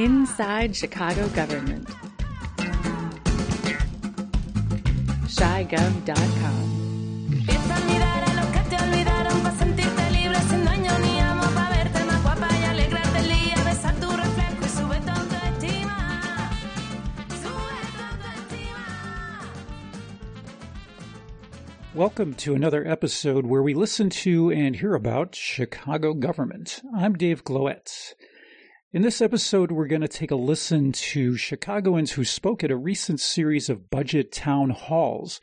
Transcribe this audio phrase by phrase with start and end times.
[0.00, 1.86] Inside Chicago Government.
[5.28, 6.50] Autoestima.
[21.94, 26.80] Welcome to another episode where we listen to and hear about Chicago government.
[26.96, 28.14] I'm Dave Glowacz.
[28.92, 32.76] In this episode, we're going to take a listen to Chicagoans who spoke at a
[32.76, 35.40] recent series of budget town halls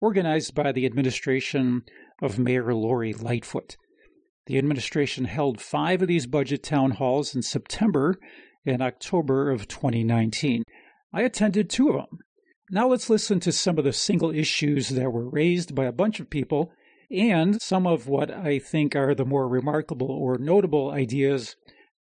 [0.00, 1.82] organized by the administration
[2.22, 3.76] of Mayor Lori Lightfoot.
[4.46, 8.20] The administration held five of these budget town halls in September
[8.64, 10.62] and October of 2019.
[11.12, 12.20] I attended two of them.
[12.70, 16.20] Now let's listen to some of the single issues that were raised by a bunch
[16.20, 16.70] of people
[17.10, 21.56] and some of what I think are the more remarkable or notable ideas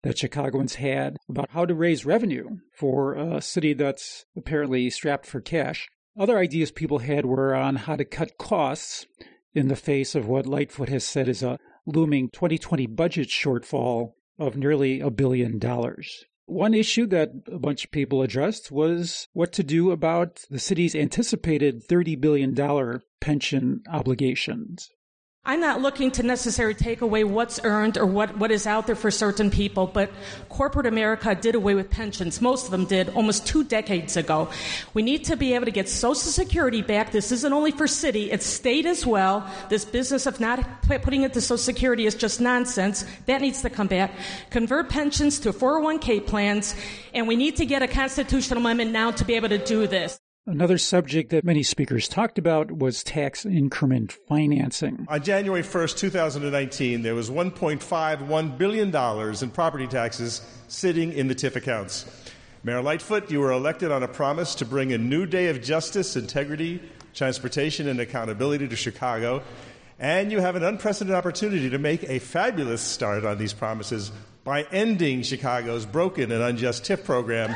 [0.06, 5.42] that Chicagoans had about how to raise revenue for a city that's apparently strapped for
[5.42, 5.88] cash.
[6.17, 9.08] Other ideas people had were on how to cut costs
[9.56, 14.56] in the face of what Lightfoot has said is a looming 2020 budget shortfall of
[14.56, 16.26] nearly a billion dollars.
[16.45, 20.94] One issue that a bunch of people addressed was what to do about the city's
[20.94, 24.92] anticipated $30 billion pension obligations.
[25.47, 28.95] I'm not looking to necessarily take away what's earned or what, what is out there
[28.95, 30.09] for certain people, but
[30.49, 32.41] corporate America did away with pensions.
[32.41, 34.49] Most of them did almost two decades ago.
[34.95, 37.11] We need to be able to get Social Security back.
[37.11, 39.47] This isn't only for city, it's state as well.
[39.69, 43.05] This business of not putting it to Social Security is just nonsense.
[43.27, 44.15] That needs to come back.
[44.49, 46.73] Convert pensions to 401k plans,
[47.13, 50.19] and we need to get a constitutional amendment now to be able to do this.
[50.47, 55.07] Another subject that many speakers talked about was tax increment financing.
[55.09, 58.95] On January 1st, 2019, there was $1.51 billion
[59.43, 62.05] in property taxes sitting in the TIF accounts.
[62.64, 66.15] Mayor Lightfoot, you were elected on a promise to bring a new day of justice,
[66.15, 66.80] integrity,
[67.15, 69.41] transportation, and accountability to Chicago.
[69.97, 74.11] And you have an unprecedented opportunity to make a fabulous start on these promises
[74.43, 77.55] by ending Chicago's broken and unjust TIF program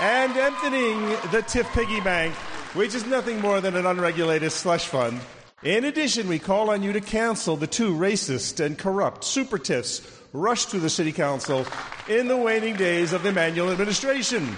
[0.00, 2.34] and emptying the TIF piggy bank,
[2.74, 5.20] which is nothing more than an unregulated slush fund.
[5.62, 10.00] In addition, we call on you to cancel the two racist and corrupt super TIFs
[10.32, 11.66] rushed through the City Council
[12.08, 14.56] in the waning days of the Emanuel administration.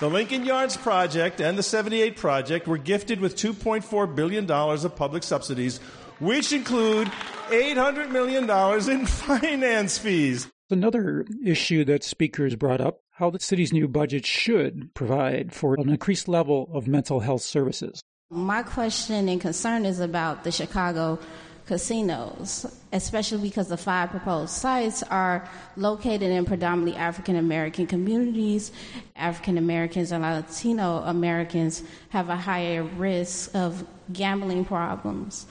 [0.00, 5.22] The Lincoln Yards Project and the 78 Project were gifted with $2.4 billion of public
[5.22, 5.78] subsidies,
[6.18, 7.06] which include
[7.48, 8.50] $800 million
[8.90, 10.48] in finance fees.
[10.70, 15.88] Another issue that speakers brought up how the city's new budget should provide for an
[15.88, 18.02] increased level of mental health services.
[18.30, 21.18] My question and concern is about the Chicago
[21.66, 25.46] casinos, especially because the five proposed sites are
[25.76, 28.72] located in predominantly African American communities.
[29.14, 35.46] African Americans and Latino Americans have a higher risk of gambling problems.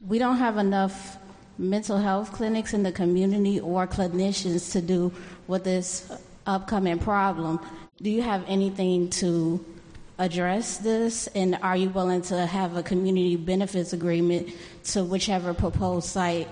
[0.00, 1.18] We don't have enough
[1.58, 5.12] mental health clinics in the community or clinicians to do
[5.46, 6.10] what this
[6.46, 7.60] upcoming problem.
[8.02, 9.64] Do you have anything to
[10.18, 11.26] address this?
[11.28, 14.50] And are you willing to have a community benefits agreement
[14.84, 16.48] to whichever proposed site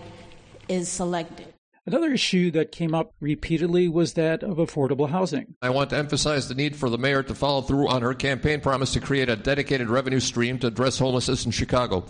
[0.69, 1.53] is selected?
[1.85, 5.57] Another issue that came up repeatedly was that of affordable housing.
[5.61, 8.61] I want to emphasize the need for the mayor to follow through on her campaign
[8.61, 12.05] promise to create a dedicated revenue stream to address homelessness in Chicago.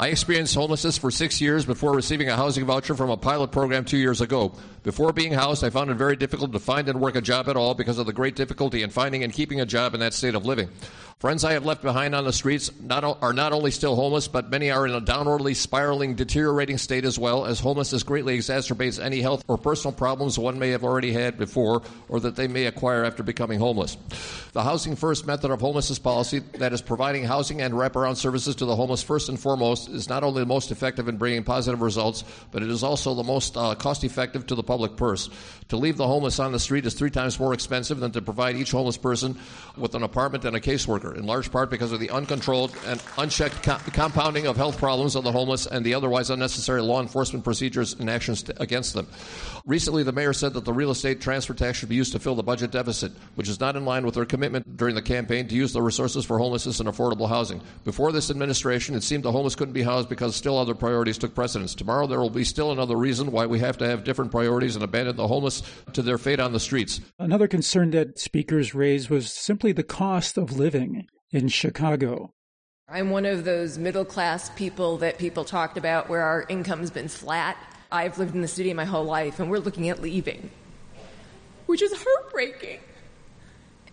[0.00, 3.84] I experienced homelessness for six years before receiving a housing voucher from a pilot program
[3.84, 4.52] two years ago.
[4.84, 7.56] Before being housed, I found it very difficult to find and work a job at
[7.56, 10.36] all because of the great difficulty in finding and keeping a job in that state
[10.36, 10.68] of living.
[11.18, 14.50] Friends I have left behind on the streets not, are not only still homeless, but
[14.50, 19.20] many are in a downwardly spiraling, deteriorating state as well, as homelessness greatly exacerbates any
[19.20, 23.04] health or personal problems one may have already had before or that they may acquire
[23.04, 23.96] after becoming homeless.
[24.52, 28.64] The Housing First method of homelessness policy, that is providing housing and wraparound services to
[28.64, 32.22] the homeless first and foremost, is not only the most effective in bringing positive results,
[32.52, 35.28] but it is also the most uh, cost effective to the public purse.
[35.68, 38.56] To leave the homeless on the street is three times more expensive than to provide
[38.56, 39.36] each homeless person
[39.76, 43.62] with an apartment and a caseworker, in large part because of the uncontrolled and unchecked
[43.62, 47.94] co- compounding of health problems of the homeless and the otherwise unnecessary law enforcement procedures
[47.94, 49.06] and actions t- against them.
[49.66, 52.34] Recently, the mayor said that the real estate transfer tax should be used to fill
[52.34, 55.54] the budget deficit, which is not in line with her commitment during the campaign to
[55.54, 57.60] use the resources for homelessness and affordable housing.
[57.84, 61.34] Before this administration, it seemed the homeless couldn't be housed because still other priorities took
[61.34, 61.74] precedence.
[61.74, 64.84] Tomorrow, there will be still another reason why we have to have different priorities and
[64.84, 65.62] abandon the homeless
[65.92, 67.00] to their fate on the streets.
[67.18, 70.97] Another concern that speakers raised was simply the cost of living
[71.30, 72.32] in Chicago.
[72.88, 77.08] I'm one of those middle class people that people talked about where our income's been
[77.08, 77.56] flat.
[77.92, 80.50] I've lived in the city my whole life, and we're looking at leaving.
[81.66, 82.80] which is heartbreaking.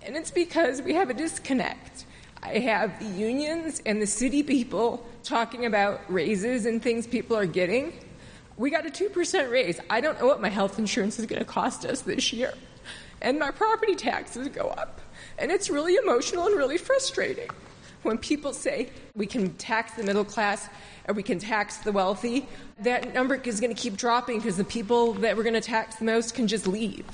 [0.01, 2.05] And it's because we have a disconnect.
[2.41, 7.45] I have the unions and the city people talking about raises and things people are
[7.45, 7.91] getting.
[8.55, 9.79] We got a 2% raise.
[9.89, 12.53] I don't know what my health insurance is going to cost us this year.
[13.21, 15.01] And my property taxes go up.
[15.37, 17.49] And it's really emotional and really frustrating
[18.03, 20.69] when people say we can tax the middle class
[21.07, 22.47] or we can tax the wealthy.
[22.79, 25.95] That number is going to keep dropping because the people that we're going to tax
[25.95, 27.05] the most can just leave.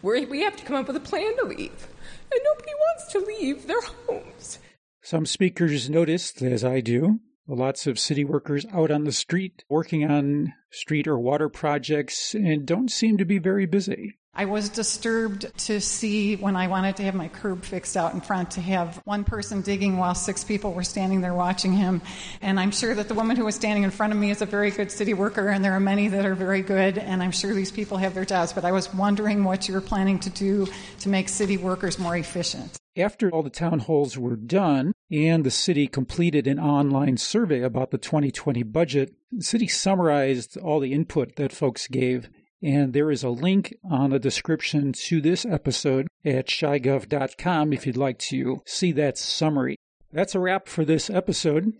[0.00, 1.88] We're, we have to come up with a plan to leave.
[2.32, 4.58] And nobody wants to leave their homes.
[5.02, 7.20] Some speakers noticed, as I do,
[7.54, 12.66] lots of city workers out on the street working on street or water projects and
[12.66, 14.16] don't seem to be very busy.
[14.34, 18.22] I was disturbed to see when I wanted to have my curb fixed out in
[18.22, 22.00] front to have one person digging while six people were standing there watching him.
[22.40, 24.46] And I'm sure that the woman who was standing in front of me is a
[24.46, 27.52] very good city worker, and there are many that are very good, and I'm sure
[27.52, 28.54] these people have their jobs.
[28.54, 30.66] But I was wondering what you're planning to do
[31.00, 32.78] to make city workers more efficient.
[32.96, 37.90] After all the town halls were done and the city completed an online survey about
[37.90, 42.28] the 2020 budget, the city summarized all the input that folks gave
[42.62, 47.96] and there is a link on the description to this episode at chigov.com if you'd
[47.96, 49.76] like to see that summary.
[50.12, 51.72] That's a wrap for this episode.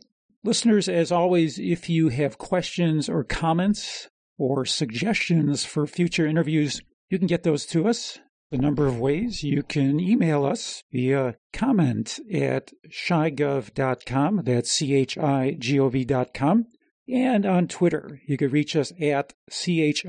[0.43, 6.81] Listeners, as always, if you have questions or comments or suggestions for future interviews,
[7.11, 8.19] you can get those to us.
[8.53, 9.43] A number of ways.
[9.43, 14.43] You can email us via comment at chigov.com.
[14.45, 16.67] That's C H I G O V.com.
[17.09, 20.05] And on Twitter, you can reach us at CHIGOVT.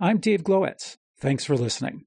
[0.00, 0.96] I'm Dave Glowacz.
[1.20, 2.06] Thanks for listening.